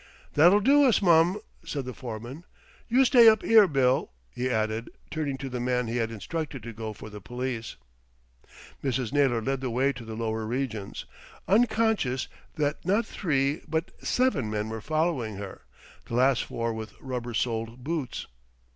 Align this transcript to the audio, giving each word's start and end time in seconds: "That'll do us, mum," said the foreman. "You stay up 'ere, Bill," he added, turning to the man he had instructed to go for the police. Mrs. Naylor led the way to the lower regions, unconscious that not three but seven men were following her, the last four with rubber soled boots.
"That'll 0.33 0.61
do 0.61 0.83
us, 0.85 0.99
mum," 0.99 1.39
said 1.63 1.85
the 1.85 1.93
foreman. 1.93 2.43
"You 2.89 3.05
stay 3.05 3.29
up 3.29 3.43
'ere, 3.43 3.67
Bill," 3.67 4.09
he 4.31 4.49
added, 4.49 4.89
turning 5.11 5.37
to 5.37 5.47
the 5.47 5.59
man 5.59 5.85
he 5.85 5.97
had 5.97 6.09
instructed 6.09 6.63
to 6.63 6.73
go 6.73 6.91
for 6.91 7.11
the 7.11 7.21
police. 7.21 7.75
Mrs. 8.83 9.13
Naylor 9.13 9.43
led 9.43 9.61
the 9.61 9.69
way 9.69 9.93
to 9.93 10.03
the 10.03 10.15
lower 10.15 10.47
regions, 10.47 11.05
unconscious 11.47 12.27
that 12.55 12.83
not 12.83 13.05
three 13.05 13.61
but 13.67 13.91
seven 14.03 14.49
men 14.49 14.69
were 14.69 14.81
following 14.81 15.35
her, 15.35 15.65
the 16.05 16.15
last 16.15 16.45
four 16.45 16.73
with 16.73 16.99
rubber 16.99 17.35
soled 17.35 17.83
boots. 17.83 18.25